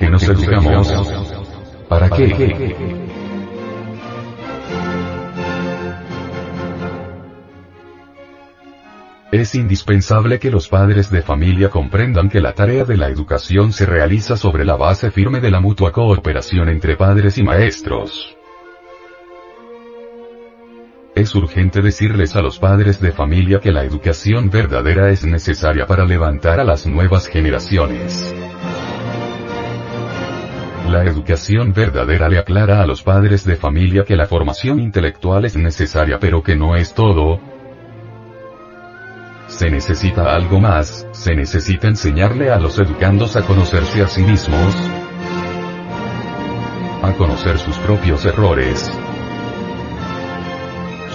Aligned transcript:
qué 0.00 0.08
nos 0.08 0.22
educamos? 0.22 0.88
¿Para 1.88 2.08
qué? 2.08 2.74
Es 9.30 9.54
indispensable 9.54 10.38
que 10.38 10.50
los 10.50 10.68
padres 10.68 11.10
de 11.10 11.22
familia 11.22 11.68
comprendan 11.68 12.30
que 12.30 12.40
la 12.40 12.54
tarea 12.54 12.84
de 12.84 12.96
la 12.96 13.08
educación 13.08 13.72
se 13.72 13.86
realiza 13.86 14.36
sobre 14.36 14.64
la 14.64 14.76
base 14.76 15.10
firme 15.10 15.40
de 15.40 15.50
la 15.50 15.60
mutua 15.60 15.92
cooperación 15.92 16.70
entre 16.70 16.96
padres 16.96 17.36
y 17.36 17.42
maestros. 17.42 18.36
Es 21.14 21.34
urgente 21.34 21.82
decirles 21.82 22.34
a 22.36 22.40
los 22.40 22.58
padres 22.58 23.00
de 23.00 23.12
familia 23.12 23.60
que 23.60 23.70
la 23.70 23.84
educación 23.84 24.48
verdadera 24.48 25.10
es 25.10 25.24
necesaria 25.24 25.86
para 25.86 26.06
levantar 26.06 26.58
a 26.58 26.64
las 26.64 26.86
nuevas 26.86 27.26
generaciones. 27.26 28.34
La 30.90 31.04
educación 31.04 31.72
verdadera 31.72 32.28
le 32.28 32.40
aclara 32.40 32.82
a 32.82 32.86
los 32.86 33.04
padres 33.04 33.44
de 33.44 33.54
familia 33.54 34.02
que 34.02 34.16
la 34.16 34.26
formación 34.26 34.80
intelectual 34.80 35.44
es 35.44 35.56
necesaria 35.56 36.18
pero 36.18 36.42
que 36.42 36.56
no 36.56 36.74
es 36.74 36.94
todo. 36.94 37.38
Se 39.46 39.70
necesita 39.70 40.34
algo 40.34 40.58
más, 40.58 41.06
se 41.12 41.36
necesita 41.36 41.86
enseñarle 41.86 42.50
a 42.50 42.58
los 42.58 42.76
educandos 42.80 43.36
a 43.36 43.42
conocerse 43.42 44.02
a 44.02 44.08
sí 44.08 44.22
mismos, 44.22 44.74
a 47.04 47.12
conocer 47.12 47.56
sus 47.60 47.76
propios 47.78 48.24
errores, 48.24 48.90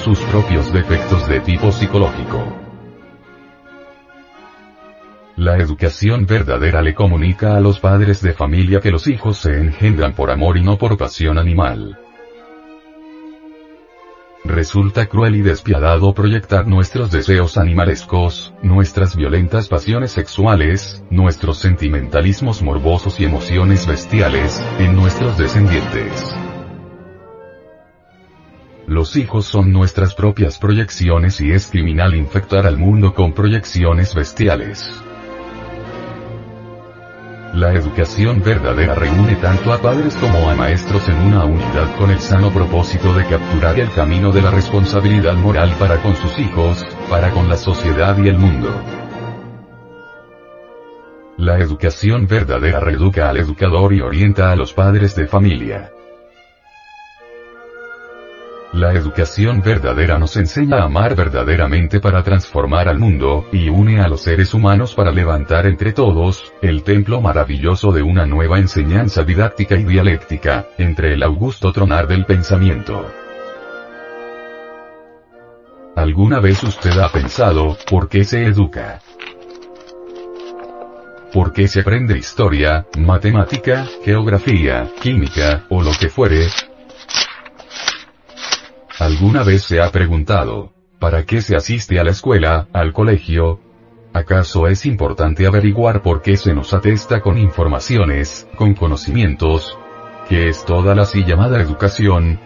sus 0.05 0.21
propios 0.21 0.71
defectos 0.71 1.27
de 1.27 1.41
tipo 1.41 1.73
psicológico. 1.73 2.64
La 5.37 5.57
educación 5.57 6.25
verdadera 6.25 6.81
le 6.81 6.93
comunica 6.93 7.57
a 7.57 7.59
los 7.59 7.81
padres 7.81 8.21
de 8.21 8.31
familia 8.31 8.79
que 8.79 8.89
los 8.89 9.05
hijos 9.07 9.37
se 9.37 9.59
engendran 9.59 10.13
por 10.13 10.31
amor 10.31 10.55
y 10.57 10.63
no 10.63 10.77
por 10.77 10.97
pasión 10.97 11.37
animal. 11.37 11.99
Resulta 14.45 15.07
cruel 15.07 15.35
y 15.35 15.41
despiadado 15.41 16.13
proyectar 16.13 16.67
nuestros 16.67 17.11
deseos 17.11 17.57
animalescos, 17.57 18.53
nuestras 18.61 19.17
violentas 19.17 19.67
pasiones 19.67 20.11
sexuales, 20.11 21.03
nuestros 21.09 21.57
sentimentalismos 21.57 22.61
morbosos 22.61 23.19
y 23.19 23.25
emociones 23.25 23.85
bestiales, 23.87 24.63
en 24.79 24.95
nuestros 24.95 25.37
descendientes. 25.37 26.33
Los 28.87 29.17
hijos 29.17 29.47
son 29.47 29.73
nuestras 29.73 30.15
propias 30.15 30.59
proyecciones 30.59 31.41
y 31.41 31.51
es 31.51 31.67
criminal 31.67 32.15
infectar 32.15 32.65
al 32.67 32.77
mundo 32.77 33.13
con 33.13 33.33
proyecciones 33.33 34.15
bestiales. 34.15 35.03
La 37.55 37.71
educación 37.71 38.43
verdadera 38.43 38.95
reúne 38.95 39.37
tanto 39.37 39.71
a 39.71 39.77
padres 39.77 40.13
como 40.15 40.49
a 40.49 40.55
maestros 40.55 41.07
en 41.07 41.15
una 41.21 41.45
unidad 41.45 41.95
con 41.97 42.11
el 42.11 42.19
sano 42.19 42.51
propósito 42.51 43.13
de 43.13 43.25
capturar 43.25 43.79
el 43.79 43.89
camino 43.93 44.33
de 44.33 44.41
la 44.41 44.51
responsabilidad 44.51 45.35
moral 45.35 45.73
para 45.79 46.01
con 46.01 46.17
sus 46.17 46.37
hijos, 46.37 46.85
para 47.09 47.31
con 47.31 47.47
la 47.47 47.55
sociedad 47.55 48.17
y 48.21 48.27
el 48.27 48.37
mundo. 48.37 48.69
La 51.37 51.57
educación 51.59 52.27
verdadera 52.27 52.81
reeduca 52.81 53.29
al 53.29 53.37
educador 53.37 53.93
y 53.93 54.01
orienta 54.01 54.51
a 54.51 54.57
los 54.57 54.73
padres 54.73 55.15
de 55.15 55.25
familia. 55.25 55.94
La 58.75 58.91
educación 58.91 59.61
verdadera 59.61 60.19
nos 60.19 60.35
enseña 60.35 60.79
a 60.79 60.83
amar 60.83 61.15
verdaderamente 61.15 62.01
para 62.01 62.21
transformar 62.23 62.89
al 62.89 62.99
mundo, 62.99 63.47
y 63.53 63.69
une 63.69 64.01
a 64.01 64.09
los 64.09 64.23
seres 64.23 64.53
humanos 64.53 64.93
para 64.93 65.13
levantar 65.13 65.65
entre 65.65 65.93
todos, 65.93 66.51
el 66.61 66.83
templo 66.83 67.21
maravilloso 67.21 67.93
de 67.93 68.01
una 68.01 68.25
nueva 68.25 68.59
enseñanza 68.59 69.23
didáctica 69.23 69.77
y 69.77 69.85
dialéctica, 69.85 70.67
entre 70.77 71.13
el 71.13 71.23
augusto 71.23 71.71
tronar 71.71 72.05
del 72.07 72.25
pensamiento. 72.25 73.09
¿Alguna 75.95 76.41
vez 76.41 76.61
usted 76.61 76.99
ha 76.99 77.07
pensado, 77.07 77.77
por 77.89 78.09
qué 78.09 78.25
se 78.25 78.43
educa? 78.43 78.99
¿Por 81.31 81.53
qué 81.53 81.69
se 81.69 81.79
aprende 81.79 82.17
historia, 82.17 82.87
matemática, 82.97 83.87
geografía, 84.03 84.89
química, 85.01 85.63
o 85.69 85.81
lo 85.81 85.91
que 85.97 86.09
fuere? 86.09 86.47
¿Alguna 88.99 89.43
vez 89.43 89.63
se 89.63 89.81
ha 89.81 89.91
preguntado, 89.91 90.71
¿para 90.99 91.25
qué 91.25 91.41
se 91.41 91.57
asiste 91.57 91.99
a 91.99 92.05
la 92.05 92.11
escuela, 92.11 92.69
al 92.71 92.93
colegio? 92.93 93.59
¿Acaso 94.13 94.67
es 94.67 94.85
importante 94.85 95.45
averiguar 95.45 96.01
por 96.01 96.21
qué 96.21 96.37
se 96.37 96.53
nos 96.53 96.73
atesta 96.73 97.19
con 97.19 97.37
informaciones, 97.37 98.47
con 98.55 98.73
conocimientos? 98.73 99.77
¿Qué 100.29 100.47
es 100.47 100.63
toda 100.63 100.95
la 100.95 101.01
así 101.01 101.25
llamada 101.25 101.61
educación? 101.61 102.39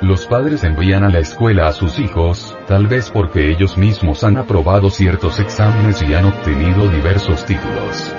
Los 0.00 0.26
padres 0.26 0.64
envían 0.64 1.04
a 1.04 1.10
la 1.10 1.18
escuela 1.18 1.68
a 1.68 1.72
sus 1.72 1.98
hijos, 1.98 2.56
tal 2.66 2.86
vez 2.86 3.10
porque 3.10 3.50
ellos 3.50 3.76
mismos 3.76 4.24
han 4.24 4.38
aprobado 4.38 4.88
ciertos 4.88 5.38
exámenes 5.38 6.00
y 6.00 6.14
han 6.14 6.24
obtenido 6.24 6.88
diversos 6.88 7.44
títulos. 7.44 8.14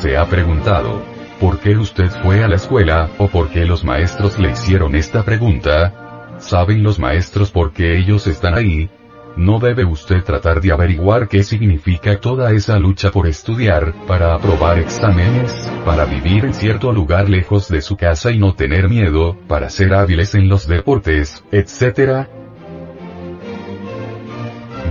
Se 0.00 0.16
ha 0.16 0.24
preguntado, 0.26 1.13
¿Por 1.40 1.58
qué 1.58 1.76
usted 1.76 2.10
fue 2.22 2.44
a 2.44 2.48
la 2.48 2.56
escuela, 2.56 3.10
o 3.18 3.28
por 3.28 3.50
qué 3.50 3.64
los 3.64 3.84
maestros 3.84 4.38
le 4.38 4.52
hicieron 4.52 4.94
esta 4.94 5.24
pregunta? 5.24 6.36
¿Saben 6.38 6.82
los 6.82 6.98
maestros 6.98 7.50
por 7.50 7.72
qué 7.72 7.98
ellos 7.98 8.26
están 8.26 8.54
ahí? 8.54 8.88
No 9.36 9.58
debe 9.58 9.84
usted 9.84 10.22
tratar 10.22 10.60
de 10.60 10.72
averiguar 10.72 11.26
qué 11.26 11.42
significa 11.42 12.20
toda 12.20 12.52
esa 12.52 12.78
lucha 12.78 13.10
por 13.10 13.26
estudiar, 13.26 13.92
para 14.06 14.34
aprobar 14.34 14.78
exámenes, 14.78 15.68
para 15.84 16.04
vivir 16.04 16.44
en 16.44 16.54
cierto 16.54 16.92
lugar 16.92 17.28
lejos 17.28 17.68
de 17.68 17.82
su 17.82 17.96
casa 17.96 18.30
y 18.30 18.38
no 18.38 18.54
tener 18.54 18.88
miedo, 18.88 19.36
para 19.48 19.70
ser 19.70 19.92
hábiles 19.92 20.36
en 20.36 20.48
los 20.48 20.68
deportes, 20.68 21.44
etc. 21.50 22.28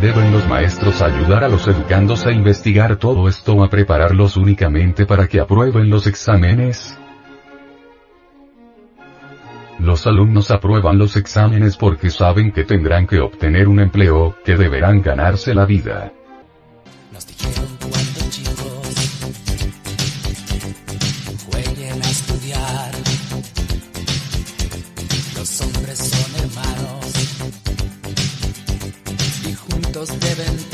¿Deben 0.04 0.34
los 0.34 0.46
maestros 0.50 1.02
ayudar 1.02 1.46
a 1.46 1.48
los 1.48 1.66
educandos 1.66 2.26
a 2.26 2.32
investigar 2.34 2.98
todo 2.98 3.30
esto 3.30 3.64
a 3.64 3.70
prepararlos 3.70 4.36
únicamente 4.36 5.06
para 5.06 5.30
que 5.30 5.40
aprueben 5.40 5.90
los 5.90 6.08
exámenes? 6.08 7.00
Los 9.80 10.06
alumnos 10.06 10.52
aprueban 10.52 10.98
los 10.98 11.16
exámenes 11.16 11.78
porque 11.78 12.10
saben 12.10 12.52
que 12.52 12.66
tendrán 12.66 13.08
que 13.08 13.22
obtener 13.22 13.70
un 13.70 13.80
empleo, 13.80 14.36
que 14.44 14.58
deberán 14.58 15.02
ganarse 15.02 15.54
la 15.54 15.66
vida. 15.66 16.12
deben 17.14 18.93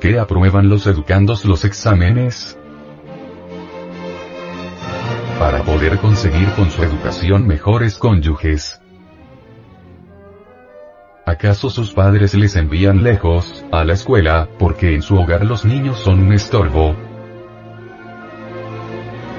¿Por 0.00 0.08
qué 0.08 0.18
aprueban 0.18 0.70
los 0.70 0.86
educandos 0.86 1.44
los 1.44 1.66
exámenes? 1.66 2.56
para 5.38 5.62
poder 5.62 5.98
conseguir 5.98 6.48
con 6.52 6.70
su 6.70 6.82
educación 6.82 7.46
mejores 7.46 7.98
cónyuges. 7.98 8.80
¿Acaso 11.26 11.68
sus 11.68 11.92
padres 11.92 12.34
les 12.34 12.56
envían 12.56 13.02
lejos, 13.02 13.64
a 13.72 13.84
la 13.84 13.92
escuela, 13.92 14.48
porque 14.58 14.94
en 14.94 15.02
su 15.02 15.16
hogar 15.16 15.44
los 15.44 15.66
niños 15.66 15.98
son 15.98 16.20
un 16.20 16.32
estorbo? 16.32 16.94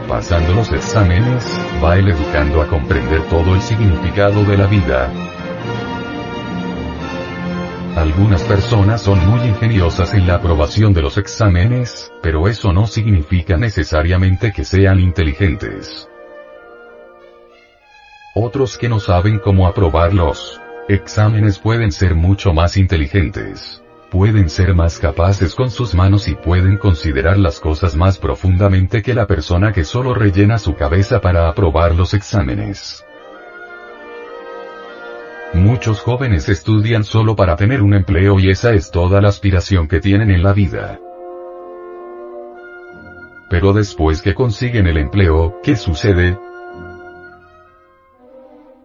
Pasando 0.07 0.53
los 0.53 0.71
exámenes, 0.71 1.59
va 1.83 1.97
el 1.97 2.09
educando 2.09 2.61
a 2.61 2.67
comprender 2.67 3.23
todo 3.29 3.55
el 3.55 3.61
significado 3.61 4.43
de 4.43 4.57
la 4.57 4.67
vida. 4.67 5.11
Algunas 7.95 8.41
personas 8.43 9.01
son 9.01 9.19
muy 9.29 9.45
ingeniosas 9.47 10.13
en 10.13 10.25
la 10.25 10.35
aprobación 10.35 10.93
de 10.93 11.01
los 11.01 11.17
exámenes, 11.17 12.09
pero 12.21 12.47
eso 12.47 12.71
no 12.71 12.87
significa 12.87 13.57
necesariamente 13.57 14.53
que 14.53 14.63
sean 14.63 14.99
inteligentes. 14.99 16.07
Otros 18.33 18.77
que 18.77 18.87
no 18.87 18.99
saben 18.99 19.39
cómo 19.39 19.67
aprobarlos 19.67 20.61
exámenes 20.87 21.59
pueden 21.59 21.91
ser 21.91 22.15
mucho 22.15 22.53
más 22.53 22.77
inteligentes. 22.77 23.83
Pueden 24.09 24.49
ser 24.49 24.73
más 24.73 24.97
capaces 24.97 25.53
con 25.53 25.69
sus 25.69 25.93
manos 25.93 26.27
y 26.27 26.35
pueden 26.35 26.77
considerar 26.77 27.37
las 27.37 27.59
cosas 27.59 27.95
más 27.95 28.17
profundamente 28.17 29.01
que 29.01 29.13
la 29.13 29.27
persona 29.27 29.73
que 29.73 29.83
solo 29.83 30.13
rellena 30.13 30.57
su 30.57 30.75
cabeza 30.75 31.19
para 31.21 31.49
aprobar 31.49 31.95
los 31.95 32.13
exámenes. 32.13 33.05
Muchos 35.53 35.99
jóvenes 35.99 36.47
estudian 36.47 37.03
solo 37.03 37.35
para 37.35 37.57
tener 37.57 37.81
un 37.81 37.93
empleo 37.93 38.39
y 38.39 38.49
esa 38.49 38.71
es 38.71 38.89
toda 38.89 39.19
la 39.19 39.27
aspiración 39.27 39.89
que 39.89 39.99
tienen 39.99 40.31
en 40.31 40.43
la 40.43 40.53
vida. 40.53 40.99
Pero 43.49 43.73
después 43.73 44.21
que 44.21 44.33
consiguen 44.33 44.87
el 44.87 44.97
empleo, 44.97 45.59
¿qué 45.61 45.75
sucede? 45.75 46.39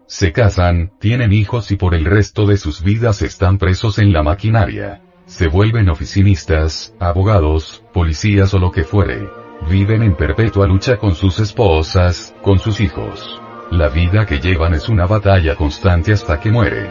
Se 0.07 0.33
casan, 0.33 0.91
tienen 0.99 1.33
hijos 1.33 1.71
y 1.71 1.77
por 1.77 1.95
el 1.95 2.05
resto 2.05 2.47
de 2.47 2.57
sus 2.57 2.83
vidas 2.83 3.23
están 3.23 3.59
presos 3.59 4.01
en 4.01 4.13
la 4.13 4.25
maquinaria. 4.25 5.03
Se 5.27 5.47
vuelven 5.47 5.89
oficinistas, 5.89 6.95
abogados, 6.99 7.85
policías 7.93 8.53
o 8.55 8.59
lo 8.59 8.73
que 8.73 8.83
fuere. 8.83 9.29
Viven 9.71 10.03
en 10.03 10.17
perpetua 10.17 10.67
lucha 10.67 10.97
con 10.97 11.15
sus 11.15 11.39
esposas, 11.39 12.35
con 12.43 12.59
sus 12.59 12.81
hijos. 12.81 13.41
La 13.71 13.89
vida 13.89 14.25
que 14.25 14.39
llevan 14.39 14.75
es 14.75 14.89
una 14.89 15.07
batalla 15.07 15.57
constante 15.57 16.13
hasta 16.13 16.39
que 16.39 16.51
mueren. 16.51 16.89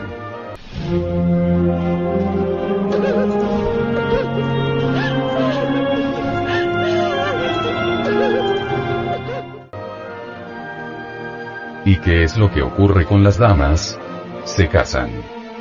¿Y 11.85 11.97
qué 11.97 12.23
es 12.23 12.35
lo 12.35 12.51
que 12.51 12.61
ocurre 12.61 13.05
con 13.05 13.23
las 13.23 13.37
damas? 13.37 13.97
Se 14.43 14.67
casan. 14.67 15.11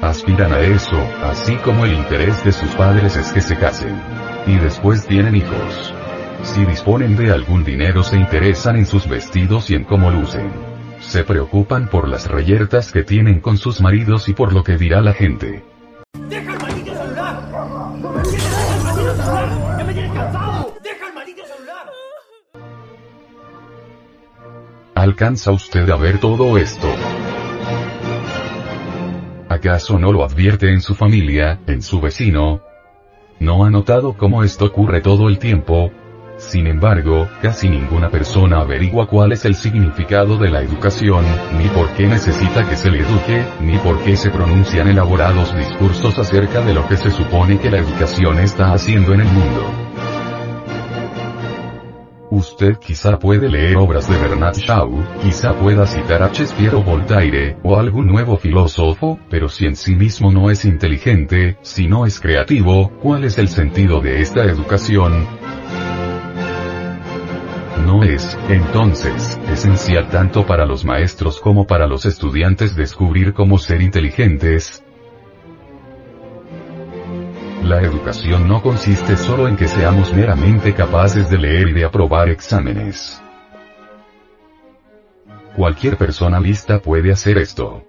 Aspiran 0.02 0.52
a 0.52 0.60
eso, 0.60 0.98
así 1.22 1.54
como 1.56 1.84
el 1.84 1.92
interés 1.92 2.44
de 2.44 2.50
sus 2.50 2.70
padres 2.74 3.16
es 3.16 3.32
que 3.32 3.40
se 3.40 3.56
casen. 3.56 3.96
Y 4.46 4.56
después 4.56 5.06
tienen 5.06 5.36
hijos. 5.36 5.94
Si 6.42 6.64
disponen 6.64 7.16
de 7.16 7.30
algún 7.30 7.62
dinero 7.62 8.02
se 8.02 8.16
interesan 8.16 8.76
en 8.76 8.86
sus 8.86 9.08
vestidos 9.08 9.70
y 9.70 9.76
en 9.76 9.84
cómo 9.84 10.10
lucen. 10.10 10.73
Se 11.14 11.22
preocupan 11.22 11.86
por 11.86 12.08
las 12.08 12.28
reyertas 12.28 12.90
que 12.90 13.04
tienen 13.04 13.38
con 13.38 13.56
sus 13.56 13.80
maridos 13.80 14.28
y 14.28 14.32
por 14.32 14.52
lo 14.52 14.64
que 14.64 14.76
dirá 14.76 15.00
la 15.00 15.12
gente. 15.12 15.62
¡Deja 16.28 16.52
el 16.54 16.58
maldito 16.58 16.92
celular! 16.92 17.40
¡Deja 18.32 18.74
el 18.74 18.82
maldito 18.82 19.14
celular! 19.14 19.78
¡Ya 19.78 19.84
me 19.84 19.92
tienes 19.94 20.12
cansado! 20.12 20.74
¡Deja 20.82 21.06
el 21.06 21.14
maldito 21.14 21.42
celular! 21.46 21.90
¿Alcanza 24.96 25.52
usted 25.52 25.88
a 25.88 25.96
ver 25.96 26.18
todo 26.18 26.58
esto? 26.58 26.88
¿Acaso 29.48 30.00
no 30.00 30.10
lo 30.10 30.24
advierte 30.24 30.72
en 30.72 30.80
su 30.80 30.96
familia, 30.96 31.60
en 31.68 31.82
su 31.82 32.00
vecino? 32.00 32.60
¿No 33.38 33.64
ha 33.64 33.70
notado 33.70 34.14
cómo 34.14 34.42
esto 34.42 34.64
ocurre 34.64 35.00
todo 35.00 35.28
el 35.28 35.38
tiempo? 35.38 35.92
Sin 36.48 36.66
embargo, 36.66 37.28
casi 37.42 37.68
ninguna 37.68 38.10
persona 38.10 38.60
averigua 38.60 39.06
cuál 39.06 39.32
es 39.32 39.44
el 39.44 39.54
significado 39.54 40.36
de 40.36 40.50
la 40.50 40.62
educación, 40.62 41.24
ni 41.58 41.68
por 41.68 41.88
qué 41.94 42.06
necesita 42.06 42.68
que 42.68 42.76
se 42.76 42.90
le 42.90 43.00
eduque, 43.00 43.44
ni 43.60 43.78
por 43.78 43.98
qué 44.04 44.16
se 44.16 44.30
pronuncian 44.30 44.88
elaborados 44.88 45.56
discursos 45.56 46.18
acerca 46.18 46.60
de 46.60 46.74
lo 46.74 46.86
que 46.86 46.96
se 46.96 47.10
supone 47.10 47.58
que 47.58 47.70
la 47.70 47.78
educación 47.78 48.38
está 48.38 48.72
haciendo 48.72 49.14
en 49.14 49.22
el 49.22 49.28
mundo. 49.28 49.84
Usted 52.30 52.78
quizá 52.78 53.18
puede 53.18 53.48
leer 53.48 53.76
obras 53.76 54.08
de 54.08 54.16
Bernard 54.16 54.56
Shaw, 54.56 54.90
quizá 55.22 55.54
pueda 55.54 55.86
citar 55.86 56.22
a 56.22 56.28
Shakespeare 56.28 56.74
o 56.74 56.82
Voltaire, 56.82 57.56
o 57.62 57.76
algún 57.76 58.06
nuevo 58.06 58.36
filósofo, 58.36 59.18
pero 59.30 59.48
si 59.48 59.66
en 59.66 59.76
sí 59.76 59.94
mismo 59.94 60.32
no 60.32 60.50
es 60.50 60.64
inteligente, 60.64 61.56
si 61.62 61.86
no 61.86 62.06
es 62.06 62.20
creativo, 62.20 62.90
¿cuál 63.02 63.24
es 63.24 63.38
el 63.38 63.48
sentido 63.48 64.00
de 64.00 64.20
esta 64.20 64.44
educación? 64.44 65.43
No 67.84 68.02
es, 68.02 68.38
entonces, 68.48 69.38
esencial 69.50 70.08
tanto 70.08 70.46
para 70.46 70.64
los 70.66 70.84
maestros 70.84 71.40
como 71.40 71.66
para 71.66 71.86
los 71.86 72.06
estudiantes 72.06 72.74
descubrir 72.74 73.34
cómo 73.34 73.58
ser 73.58 73.82
inteligentes, 73.82 74.84
la 77.64 77.80
educación 77.80 78.46
no 78.46 78.60
consiste 78.60 79.16
solo 79.16 79.48
en 79.48 79.56
que 79.56 79.68
seamos 79.68 80.12
meramente 80.12 80.74
capaces 80.74 81.30
de 81.30 81.38
leer 81.38 81.68
y 81.68 81.72
de 81.72 81.84
aprobar 81.86 82.28
exámenes. 82.28 83.22
Cualquier 85.56 85.96
persona 85.96 86.40
lista 86.40 86.80
puede 86.80 87.10
hacer 87.10 87.38
esto. 87.38 87.82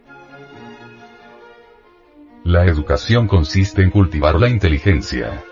La 2.45 2.65
educación 2.65 3.27
consiste 3.27 3.81
en 3.81 3.89
cultivar 3.89 4.39
la 4.39 4.47
inteligencia. 4.47 5.43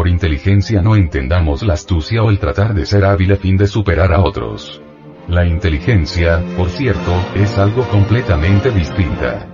Por 0.00 0.08
inteligencia 0.08 0.80
no 0.80 0.96
entendamos 0.96 1.62
la 1.62 1.74
astucia 1.74 2.22
o 2.22 2.30
el 2.30 2.38
tratar 2.38 2.72
de 2.72 2.86
ser 2.86 3.04
hábil 3.04 3.32
a 3.32 3.36
fin 3.36 3.58
de 3.58 3.66
superar 3.66 4.14
a 4.14 4.22
otros. 4.22 4.80
La 5.28 5.44
inteligencia, 5.44 6.42
por 6.56 6.70
cierto, 6.70 7.12
es 7.34 7.58
algo 7.58 7.86
completamente 7.86 8.70
distinta. 8.70 9.46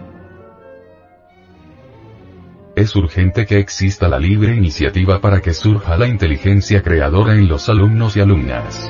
Es 2.76 2.94
urgente 2.94 3.44
que 3.44 3.58
exista 3.58 4.06
la 4.06 4.20
libre 4.20 4.54
iniciativa 4.54 5.20
para 5.20 5.40
que 5.40 5.52
surja 5.52 5.96
la 5.96 6.06
inteligencia 6.06 6.80
creadora 6.80 7.34
en 7.34 7.48
los 7.48 7.68
alumnos 7.68 8.16
y 8.16 8.20
alumnas. 8.20 8.88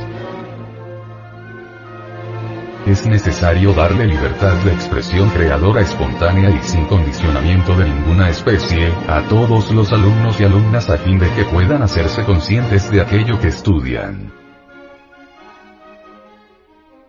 Es 2.86 3.04
necesario 3.04 3.72
darle 3.72 4.06
libertad 4.06 4.54
de 4.64 4.72
expresión 4.72 5.28
creadora 5.30 5.80
espontánea 5.80 6.50
y 6.50 6.62
sin 6.62 6.84
condicionamiento 6.86 7.76
de 7.76 7.84
ninguna 7.84 8.28
especie, 8.28 8.92
a 9.08 9.22
todos 9.28 9.72
los 9.72 9.92
alumnos 9.92 10.40
y 10.40 10.44
alumnas 10.44 10.88
a 10.88 10.96
fin 10.96 11.18
de 11.18 11.28
que 11.32 11.44
puedan 11.46 11.82
hacerse 11.82 12.22
conscientes 12.22 12.88
de 12.92 13.00
aquello 13.00 13.40
que 13.40 13.48
estudian. 13.48 14.45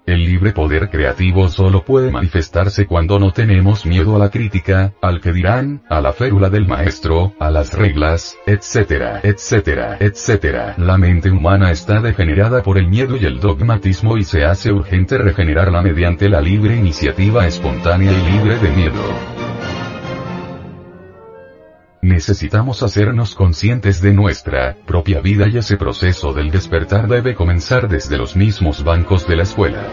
El 0.08 0.24
libre 0.24 0.54
poder 0.54 0.90
creativo 0.90 1.50
solo 1.50 1.84
puede 1.84 2.12
manifestarse 2.12 2.86
cuando 2.86 3.20
no 3.20 3.34
tenemos 3.34 3.86
miedo 3.86 4.16
a 4.16 4.20
la 4.20 4.30
crítica, 4.30 4.94
al 5.02 5.20
que 5.20 5.34
dirán, 5.34 5.82
a 5.90 6.00
la 6.00 6.14
férula 6.14 6.50
del 6.50 6.66
maestro, 6.66 7.34
a 7.42 7.52
las 7.52 7.74
reglas, 7.74 8.38
etcétera, 8.46 9.20
etcétera, 9.22 9.98
etcétera. 10.00 10.76
La 10.78 10.98
mente 10.98 11.30
humana 11.30 11.72
está 11.72 12.00
degenerada 12.00 12.64
por 12.64 12.78
el 12.78 12.88
miedo 12.88 13.18
y 13.18 13.26
el 13.26 13.42
dogmatismo 13.42 14.16
y 14.16 14.24
se 14.24 14.46
hace 14.46 14.72
urgente 14.72 15.18
regenerarla 15.18 15.82
mediante 15.82 16.30
la 16.30 16.40
libre 16.40 16.78
iniciativa 16.78 17.46
espontánea 17.46 18.14
y 18.14 18.32
libre 18.32 18.60
de 18.60 18.70
miedo. 18.70 19.37
Necesitamos 22.02 22.84
hacernos 22.84 23.34
conscientes 23.34 24.02
de 24.02 24.14
nuestra 24.14 24.78
propia 24.86 25.20
vida 25.20 25.48
y 25.48 25.58
ese 25.58 25.78
proceso 25.78 26.32
del 26.32 26.52
despertar 26.52 27.08
debe 27.08 27.34
comenzar 27.34 27.90
desde 27.90 28.18
los 28.18 28.36
mismos 28.36 28.84
bancos 28.84 29.28
de 29.28 29.36
la 29.36 29.44
escuela. 29.44 29.84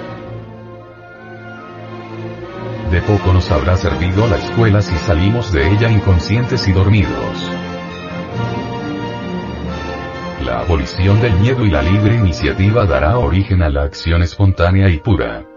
De 2.91 3.01
poco 3.03 3.33
nos 3.33 3.51
habrá 3.51 3.77
servido 3.77 4.29
la 4.29 4.37
escuela 4.37 4.83
si 4.83 4.95
salimos 4.97 5.51
de 5.53 5.69
ella 5.73 5.91
inconscientes 5.91 6.69
y 6.69 6.73
dormidos. 6.73 7.51
La 10.45 10.61
abolición 10.61 11.21
del 11.23 11.33
miedo 11.41 11.65
y 11.65 11.71
la 11.71 11.83
libre 11.83 12.17
iniciativa 12.17 12.85
dará 12.85 13.19
origen 13.19 13.63
a 13.63 13.71
la 13.71 13.83
acción 13.83 14.23
espontánea 14.23 14.91
y 14.91 14.99
pura. 14.99 15.54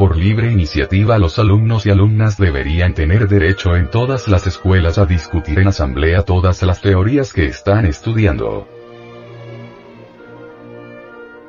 Por 0.00 0.16
libre 0.16 0.50
iniciativa 0.50 1.18
los 1.18 1.38
alumnos 1.38 1.84
y 1.84 1.90
alumnas 1.90 2.38
deberían 2.38 2.94
tener 2.94 3.28
derecho 3.28 3.76
en 3.76 3.90
todas 3.90 4.28
las 4.28 4.46
escuelas 4.46 4.96
a 4.96 5.04
discutir 5.04 5.58
en 5.58 5.68
asamblea 5.68 6.22
todas 6.22 6.62
las 6.62 6.80
teorías 6.80 7.34
que 7.34 7.44
están 7.44 7.84
estudiando. 7.84 8.66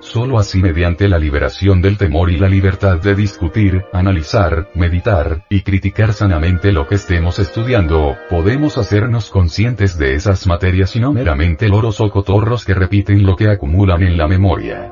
Solo 0.01 0.38
así 0.38 0.62
mediante 0.62 1.08
la 1.08 1.17
liberación 1.17 1.81
del 1.81 1.98
temor 1.98 2.29
y 2.29 2.39
la 2.39 2.50
libertad 2.50 2.98
de 2.98 3.15
discutir, 3.15 3.86
analizar, 3.93 4.67
meditar, 4.75 5.46
y 5.48 5.62
criticar 5.62 6.12
sanamente 6.12 6.74
lo 6.74 6.88
que 6.88 6.96
estemos 6.96 7.39
estudiando, 7.39 8.17
podemos 8.29 8.77
hacernos 8.77 9.29
conscientes 9.29 9.98
de 9.98 10.15
esas 10.15 10.46
materias 10.46 10.93
y 10.98 11.00
no 11.00 11.13
meramente 11.13 11.70
loros 11.70 12.01
o 12.01 12.10
cotorros 12.10 12.65
que 12.65 12.74
repiten 12.74 13.25
lo 13.25 13.38
que 13.38 13.48
acumulan 13.48 14.03
en 14.03 14.17
la 14.17 14.27
memoria. 14.27 14.91